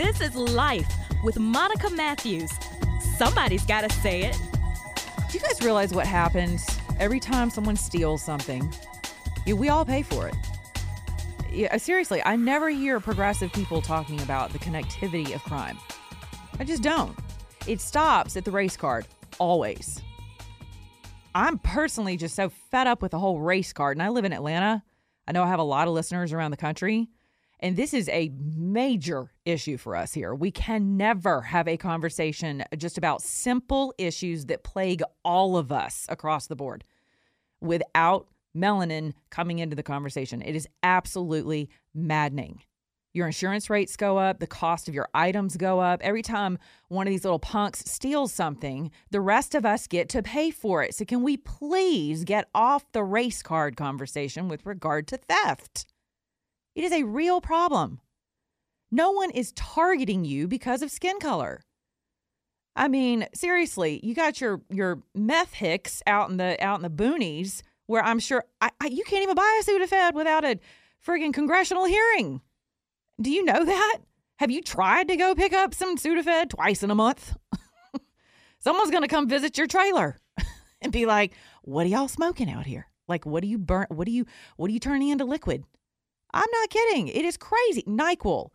[0.00, 0.90] This is Life
[1.22, 2.50] with Monica Matthews.
[3.18, 4.34] Somebody's got to say it.
[5.30, 6.66] Do you guys realize what happens
[6.98, 8.72] every time someone steals something?
[9.44, 10.34] Yeah, we all pay for it.
[11.52, 15.76] Yeah, seriously, I never hear progressive people talking about the connectivity of crime.
[16.58, 17.14] I just don't.
[17.66, 19.06] It stops at the race card,
[19.38, 20.00] always.
[21.34, 24.32] I'm personally just so fed up with the whole race card, and I live in
[24.32, 24.82] Atlanta.
[25.28, 27.10] I know I have a lot of listeners around the country,
[27.60, 30.34] and this is a major issue for us here.
[30.34, 36.06] We can never have a conversation just about simple issues that plague all of us
[36.08, 36.84] across the board
[37.60, 40.42] without melanin coming into the conversation.
[40.42, 42.62] It is absolutely maddening.
[43.12, 46.00] Your insurance rates go up, the cost of your items go up.
[46.02, 50.22] Every time one of these little punks steals something, the rest of us get to
[50.22, 50.94] pay for it.
[50.94, 55.86] So, can we please get off the race card conversation with regard to theft?
[56.74, 58.00] It is a real problem.
[58.90, 61.62] No one is targeting you because of skin color.
[62.76, 66.90] I mean, seriously, you got your your meth hicks out in the out in the
[66.90, 70.58] boonies where I'm sure I, I, you can't even buy a Sudafed without a
[71.04, 72.40] friggin' congressional hearing.
[73.20, 73.98] Do you know that?
[74.36, 77.36] Have you tried to go pick up some Sudafed twice in a month?
[78.60, 80.16] Someone's to come visit your trailer
[80.80, 82.86] and be like, "What are y'all smoking out here?
[83.08, 83.86] Like, what do you burn?
[83.88, 85.64] What do you what are you turning into liquid?"
[86.32, 87.08] I'm not kidding.
[87.08, 87.82] It is crazy.
[87.82, 88.50] NyQuil.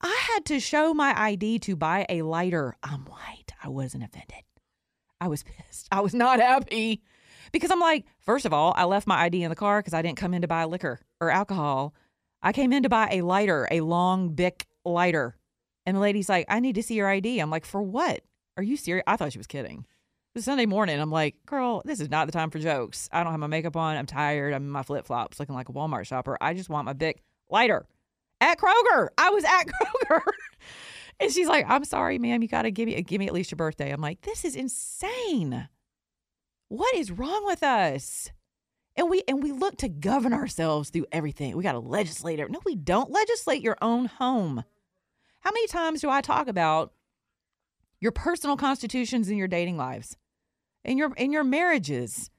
[0.00, 2.76] I had to show my ID to buy a lighter.
[2.82, 3.52] I'm white.
[3.62, 4.44] I wasn't offended.
[5.20, 5.88] I was pissed.
[5.90, 7.02] I was not happy
[7.52, 10.02] because I'm like, first of all, I left my ID in the car because I
[10.02, 11.94] didn't come in to buy liquor or alcohol.
[12.42, 15.38] I came in to buy a lighter, a long Bic lighter.
[15.86, 17.38] And the lady's like, I need to see your ID.
[17.38, 18.22] I'm like, for what?
[18.56, 19.04] Are you serious?
[19.06, 19.86] I thought she was kidding.
[20.42, 20.98] Sunday morning.
[21.00, 23.08] I'm like, girl, this is not the time for jokes.
[23.12, 23.96] I don't have my makeup on.
[23.96, 24.52] I'm tired.
[24.52, 26.36] I'm in my flip flops looking like a Walmart shopper.
[26.40, 27.86] I just want my Bic lighter
[28.40, 29.08] at Kroger.
[29.16, 29.64] I was at
[30.08, 30.20] Kroger.
[31.20, 32.42] and she's like, I'm sorry, ma'am.
[32.42, 33.90] You got to give me, give me at least your birthday.
[33.90, 35.68] I'm like, this is insane.
[36.68, 38.30] What is wrong with us?
[38.96, 41.56] and we and we look to govern ourselves through everything.
[41.56, 42.38] We got to legislate.
[42.50, 43.10] No, we don't.
[43.10, 44.64] Legislate your own home.
[45.40, 46.92] How many times do I talk about
[48.00, 50.16] your personal constitutions in your dating lives,
[50.84, 52.30] in your in your marriages?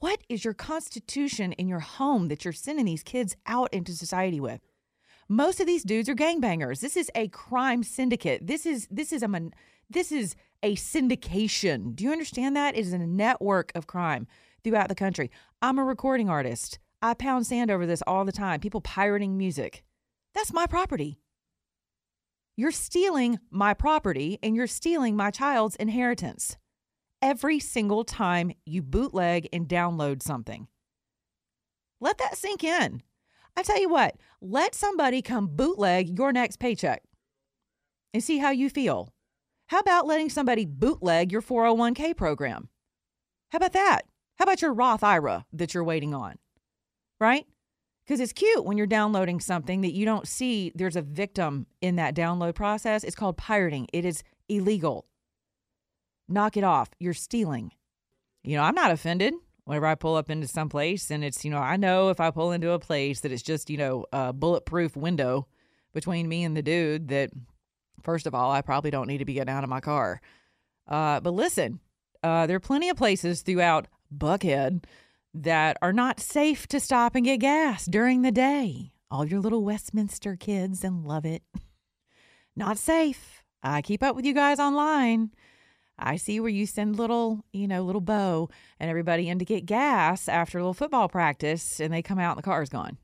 [0.00, 4.38] What is your constitution in your home that you're sending these kids out into society
[4.38, 4.60] with?
[5.28, 6.80] Most of these dudes are gangbangers.
[6.80, 8.46] This is a crime syndicate.
[8.46, 9.50] This is this is a
[9.90, 11.94] this is a syndication.
[11.94, 12.76] Do you understand that?
[12.76, 14.26] It is a network of crime
[14.62, 15.30] throughout the country.
[15.60, 16.78] I'm a recording artist.
[17.02, 18.60] I pound sand over this all the time.
[18.60, 19.84] People pirating music.
[20.34, 21.18] That's my property.
[22.56, 26.56] You're stealing my property and you're stealing my child's inheritance
[27.20, 30.68] every single time you bootleg and download something.
[32.00, 33.02] Let that sink in.
[33.56, 37.02] I tell you what, let somebody come bootleg your next paycheck
[38.14, 39.12] and see how you feel.
[39.66, 42.68] How about letting somebody bootleg your 401k program?
[43.50, 44.02] How about that?
[44.38, 46.36] How about your Roth IRA that you're waiting on?
[47.18, 47.46] Right?
[48.06, 51.96] Because it's cute when you're downloading something that you don't see there's a victim in
[51.96, 53.02] that download process.
[53.02, 55.07] It's called pirating, it is illegal.
[56.28, 56.90] Knock it off.
[56.98, 57.72] You're stealing.
[58.42, 59.34] You know, I'm not offended
[59.64, 62.30] whenever I pull up into some place and it's, you know, I know if I
[62.30, 65.46] pull into a place that it's just, you know, a bulletproof window
[65.92, 67.30] between me and the dude that,
[68.02, 70.20] first of all, I probably don't need to be getting out of my car.
[70.86, 71.80] Uh, but listen,
[72.22, 74.84] uh, there are plenty of places throughout Buckhead
[75.34, 78.92] that are not safe to stop and get gas during the day.
[79.10, 81.42] All your little Westminster kids and love it.
[82.56, 83.42] Not safe.
[83.62, 85.30] I keep up with you guys online.
[85.98, 89.66] I see where you send little, you know, little Bo and everybody in to get
[89.66, 92.98] gas after a little football practice and they come out and the car's gone.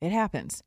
[0.00, 0.62] It happens.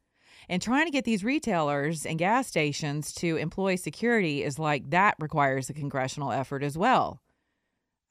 [0.49, 5.15] And trying to get these retailers and gas stations to employ security is like that
[5.19, 7.21] requires a congressional effort as well.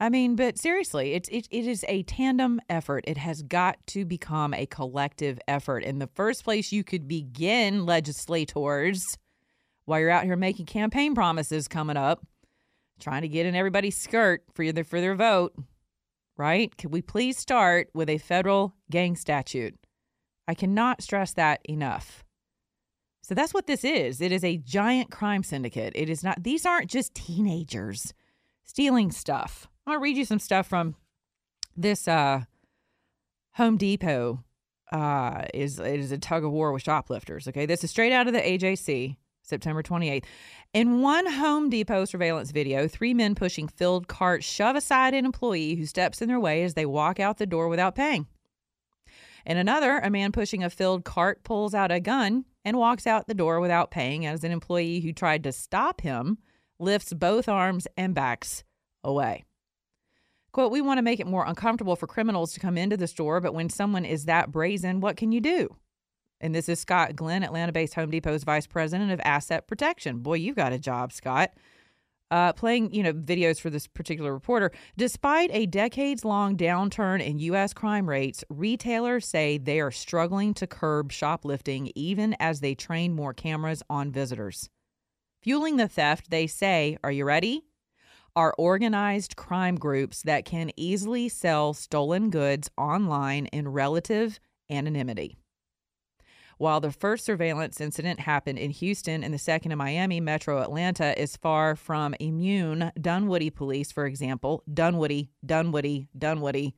[0.01, 3.05] I mean, but seriously, it's it, it is a tandem effort.
[3.07, 5.85] It has got to become a collective effort.
[5.85, 9.17] In the first place you could begin legislators
[9.85, 12.27] while you're out here making campaign promises coming up,
[13.03, 15.55] trying to get in everybody's skirt for their for their vote,
[16.37, 16.77] right?
[16.79, 19.75] Could we please start with a federal gang statute?
[20.49, 22.25] I cannot stress that enough.
[23.23, 24.21] So that's what this is.
[24.21, 25.93] It is a giant crime syndicate.
[25.95, 28.15] It is not these aren't just teenagers
[28.65, 29.69] stealing stuff.
[29.87, 30.97] I'll read you some stuff from
[31.77, 32.43] this uh,
[33.55, 34.45] Home Depot.
[34.91, 37.49] Uh, is it is a tug of war with shoplifters.
[37.49, 39.17] Okay, this is straight out of the AJC,
[39.53, 40.25] September 28th.
[40.73, 45.75] In one Home Depot surveillance video, three men pushing filled carts shove aside an employee
[45.75, 48.27] who steps in their way as they walk out the door without paying.
[49.45, 53.27] In another, a man pushing a filled cart pulls out a gun and walks out
[53.27, 56.39] the door without paying as an employee who tried to stop him
[56.79, 58.65] lifts both arms and backs
[59.05, 59.45] away.
[60.53, 63.41] Quote, we want to make it more uncomfortable for criminals to come into the store,
[63.41, 65.77] but when someone is that brazen, what can you do?
[66.43, 70.19] And this is Scott Glenn, Atlanta based Home Depot's vice president of asset protection.
[70.19, 71.53] Boy, you've got a job, Scott.
[72.33, 74.73] Uh, playing, you know, videos for this particular reporter.
[74.97, 77.75] Despite a decades-long downturn in U.S.
[77.75, 83.35] crime rates, retailers say they are struggling to curb shoplifting, even as they train more
[83.35, 84.71] cameras on visitors.
[85.43, 87.65] Fueling the theft, they say, are you ready?
[88.35, 94.41] Are organized crime groups that can easily sell stolen goods online in relative
[94.71, 95.37] anonymity.
[96.59, 101.21] While the first surveillance incident happened in Houston and the second in Miami, Metro Atlanta
[101.21, 102.93] is far from immune.
[103.01, 106.75] Dunwoody police, for example, Dunwoody, Dunwoody, Dunwoody.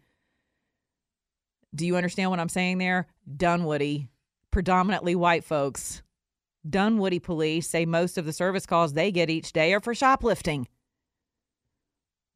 [1.74, 3.08] Do you understand what I'm saying there?
[3.36, 4.08] Dunwoody,
[4.50, 6.02] predominantly white folks.
[6.68, 10.68] Dunwoody police say most of the service calls they get each day are for shoplifting.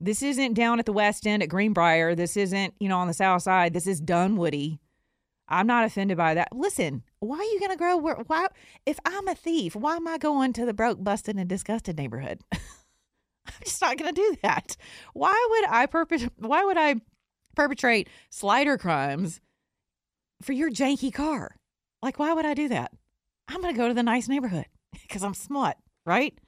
[0.00, 2.16] This isn't down at the West End at Greenbriar.
[2.16, 3.72] This isn't, you know, on the South Side.
[3.72, 4.80] This is Dunwoody.
[5.48, 6.54] I'm not offended by that.
[6.54, 7.96] Listen, why are you going to grow?
[7.96, 8.46] Where, why,
[8.86, 12.40] if I'm a thief, why am I going to the broke, busted, and disgusted neighborhood?
[12.52, 14.76] I'm just not going to do that.
[15.14, 16.32] Why would I perpetrate?
[16.36, 16.96] Why would I
[17.56, 19.40] perpetrate slider crimes
[20.42, 21.56] for your janky car?
[22.02, 22.92] Like, why would I do that?
[23.48, 24.66] I'm going to go to the nice neighborhood
[25.02, 25.76] because I'm smart,
[26.06, 26.38] right?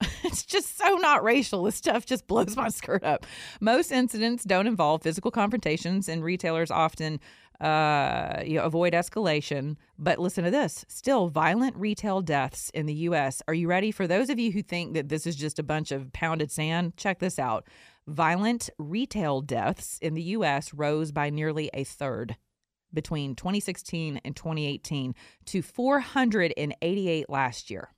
[0.24, 1.64] it's just so not racial.
[1.64, 3.26] This stuff just blows my skirt up.
[3.60, 7.20] Most incidents don't involve physical confrontations, and retailers often
[7.60, 9.76] uh, you know, avoid escalation.
[9.98, 13.42] But listen to this still violent retail deaths in the U.S.
[13.46, 13.90] Are you ready?
[13.90, 16.96] For those of you who think that this is just a bunch of pounded sand,
[16.96, 17.66] check this out.
[18.06, 20.72] Violent retail deaths in the U.S.
[20.72, 22.36] rose by nearly a third
[22.92, 25.14] between 2016 and 2018
[25.46, 27.90] to 488 last year.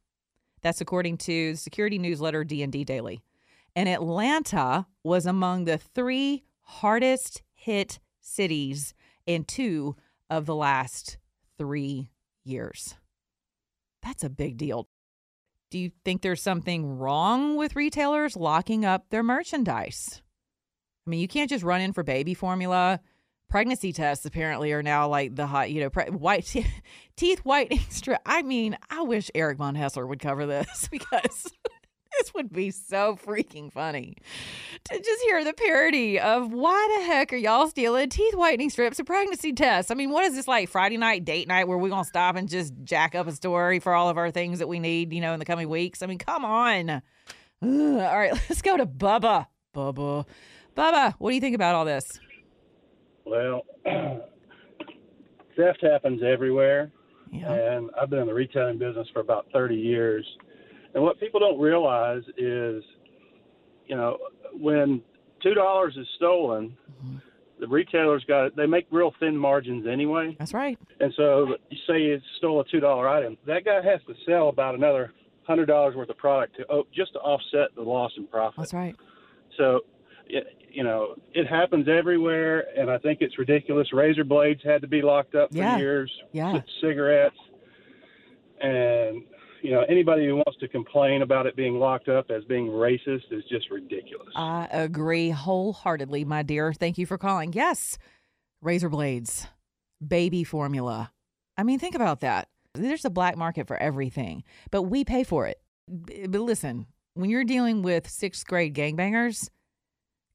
[0.63, 3.23] That's according to the security newsletter D&D Daily.
[3.75, 8.95] And Atlanta was among the three hardest hit cities
[9.27, 9.97] in two
[10.31, 11.19] of the last
[11.59, 12.11] three
[12.45, 12.95] years.
[14.03, 14.89] That's a big deal.
[15.71, 20.21] Do you think there's something wrong with retailers locking up their merchandise?
[21.07, 23.01] I mean, you can't just run in for baby formula.
[23.49, 26.67] Pregnancy tests apparently are now like the hot, you know, pre- white te-
[27.17, 28.21] teeth whitening strip.
[28.25, 31.53] I mean, I wish Eric Von Haessler would cover this because
[32.19, 34.17] this would be so freaking funny
[34.85, 38.99] to just hear the parody of why the heck are y'all stealing teeth whitening strips
[38.99, 39.91] and pregnancy tests?
[39.91, 42.49] I mean, what is this like Friday night date night where we're gonna stop and
[42.49, 45.33] just jack up a story for all of our things that we need, you know,
[45.33, 46.03] in the coming weeks?
[46.03, 46.91] I mean, come on.
[46.91, 47.03] Ugh.
[47.63, 49.47] All right, let's go to Bubba.
[49.75, 50.27] Bubba.
[50.77, 52.19] Bubba, what do you think about all this?
[53.25, 53.63] Well,
[55.57, 56.91] theft happens everywhere.
[57.31, 57.53] Yeah.
[57.53, 60.27] And I've been in the retailing business for about 30 years.
[60.95, 62.83] And what people don't realize is,
[63.87, 64.19] you know,
[64.53, 65.03] when
[65.43, 67.17] two dollars is stolen, Mm-hmm.
[67.61, 70.37] the retailers got they make real thin margins anyway.
[70.39, 70.79] That's right.
[71.01, 74.49] And so you say you stole a two dollar item, that guy has to sell
[74.51, 75.13] about another
[75.45, 78.59] hundred dollars worth of product to oh, just to offset the loss in profit.
[78.59, 78.95] That's right.
[79.59, 79.81] So,
[80.27, 83.93] it, you know, it happens everywhere, and I think it's ridiculous.
[83.93, 85.77] Razor blades had to be locked up for Yeah.
[85.79, 86.11] years.
[86.33, 86.61] Yeah.
[86.81, 87.37] Cigarettes,
[88.61, 89.23] and
[89.63, 93.31] you know, anybody who wants to complain about it being locked up as being racist
[93.31, 94.29] is just ridiculous.
[94.35, 96.73] I agree wholeheartedly, my dear.
[96.73, 97.53] Thank you for calling.
[97.53, 97.99] Yes,
[98.61, 99.47] razor blades,
[100.07, 101.13] baby formula.
[101.57, 102.49] I mean, think about that.
[102.75, 105.61] There's a black market for everything, but we pay for it.
[105.89, 109.49] But listen, when you're dealing with sixth grade gangbangers,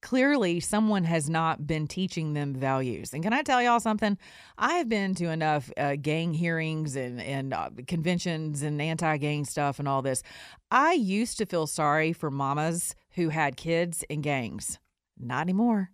[0.01, 3.13] clearly someone has not been teaching them values.
[3.13, 4.17] And can I tell y'all something?
[4.57, 9.45] I have been to enough uh, gang hearings and, and uh, conventions and anti gang
[9.45, 10.23] stuff and all this.
[10.71, 14.79] I used to feel sorry for mamas who had kids in gangs.
[15.19, 15.91] Not anymore.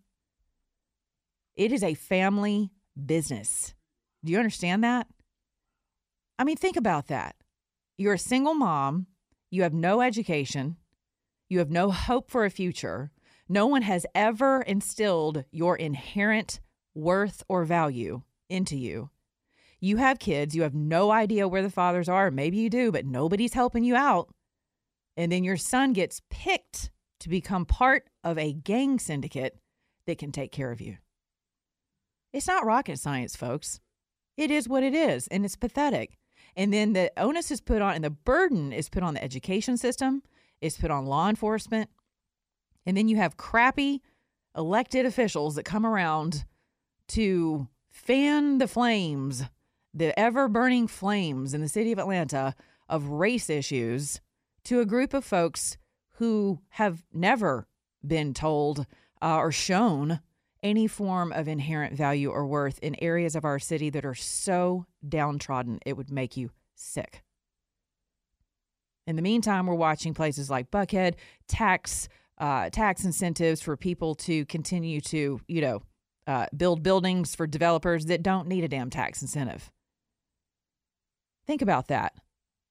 [1.56, 2.72] It is a family
[3.06, 3.74] business.
[4.24, 5.08] Do you understand that?
[6.40, 7.36] I mean, think about that.
[7.98, 9.08] You're a single mom,
[9.52, 10.78] you have no education,
[11.48, 13.12] you have no hope for a future.
[13.54, 16.60] No one has ever instilled your inherent
[16.96, 19.12] worth or value into you.
[19.80, 22.32] You have kids, you have no idea where the fathers are.
[22.32, 24.34] Maybe you do, but nobody's helping you out.
[25.16, 29.60] And then your son gets picked to become part of a gang syndicate
[30.08, 30.98] that can take care of you.
[32.34, 33.80] It's not rocket science, folks.
[34.36, 36.18] It is what it is, and it's pathetic.
[36.56, 39.78] And then the onus is put on, and the burden is put on the education
[39.78, 40.24] system,
[40.60, 41.92] it's put on law enforcement.
[42.86, 44.02] And then you have crappy
[44.56, 46.46] elected officials that come around
[47.10, 49.44] to fan the flames
[49.94, 52.56] the ever burning flames in the city of Atlanta
[52.90, 54.20] of race issues
[54.64, 55.78] to a group of folks
[56.14, 57.68] who have never
[58.06, 58.86] been told
[59.22, 60.20] uh, or shown
[60.62, 64.86] any form of inherent value or worth in areas of our city that are so
[65.08, 67.22] downtrodden it would make you sick.
[69.06, 71.16] In the meantime, we're watching places like Buckhead
[71.48, 75.82] tax uh, tax incentives for people to continue to, you know,
[76.26, 79.72] uh, build buildings for developers that don't need a damn tax incentive.
[81.46, 82.14] Think about that.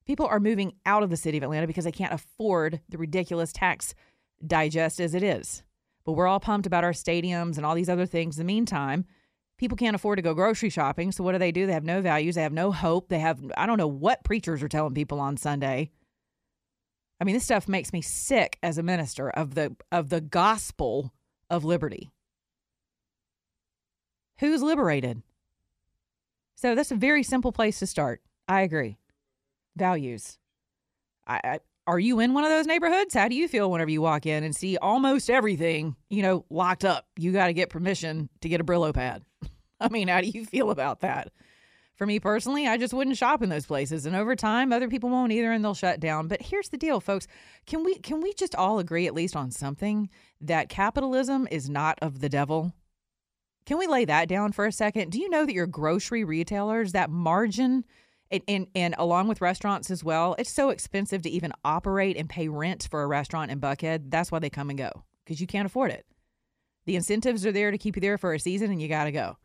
[0.05, 3.53] People are moving out of the city of Atlanta because they can't afford the ridiculous
[3.53, 3.93] tax
[4.45, 5.63] digest as it is.
[6.03, 8.37] But we're all pumped about our stadiums and all these other things.
[8.37, 9.05] In the meantime,
[9.57, 11.11] people can't afford to go grocery shopping.
[11.11, 11.65] So what do they do?
[11.65, 12.35] They have no values.
[12.35, 13.07] They have no hope.
[13.07, 15.91] They have, I don't know what preachers are telling people on Sunday.
[17.23, 21.13] I mean, this stuff makes me sick as a minister of the of the gospel
[21.49, 22.11] of liberty.
[24.39, 25.23] Who's liberated?
[26.55, 28.21] So that's a very simple place to start.
[28.49, 28.97] I agree.
[29.77, 30.37] Values.
[31.25, 33.13] I, I, are you in one of those neighborhoods?
[33.13, 36.83] How do you feel whenever you walk in and see almost everything, you know, locked
[36.83, 37.07] up?
[37.15, 39.23] You got to get permission to get a Brillo pad.
[39.79, 41.31] I mean, how do you feel about that?
[42.03, 45.09] For me personally, I just wouldn't shop in those places, and over time, other people
[45.09, 46.27] won't either, and they'll shut down.
[46.27, 47.27] But here's the deal, folks:
[47.65, 50.09] can we can we just all agree at least on something
[50.41, 52.73] that capitalism is not of the devil?
[53.65, 55.13] Can we lay that down for a second?
[55.13, 57.85] Do you know that your grocery retailers that margin
[58.29, 62.27] and, and, and along with restaurants as well, it's so expensive to even operate and
[62.27, 64.11] pay rent for a restaurant in Buckhead.
[64.11, 64.91] That's why they come and go
[65.23, 66.05] because you can't afford it.
[66.85, 69.13] The incentives are there to keep you there for a season and you got to
[69.13, 69.37] go.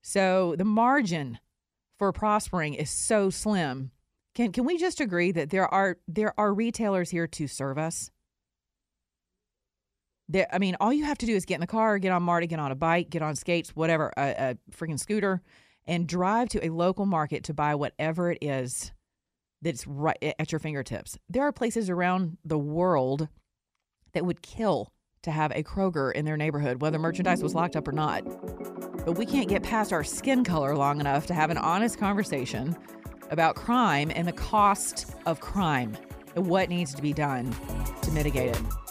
[0.00, 1.40] So the margin
[1.98, 3.90] for prospering is so slim.
[4.34, 8.10] Can can we just agree that there are there are retailers here to serve us?
[10.28, 12.22] There, I mean, all you have to do is get in the car, get on
[12.22, 15.40] MARTA, get on a bike, get on skates, whatever, a, a freaking scooter,
[15.86, 18.92] and drive to a local market to buy whatever it is
[19.62, 21.16] that's right at your fingertips.
[21.28, 23.28] There are places around the world
[24.12, 27.88] that would kill to have a Kroger in their neighborhood, whether merchandise was locked up
[27.88, 28.24] or not.
[29.06, 32.76] But we can't get past our skin color long enough to have an honest conversation
[33.30, 35.96] about crime and the cost of crime
[36.34, 37.54] and what needs to be done
[38.02, 38.85] to mitigate it.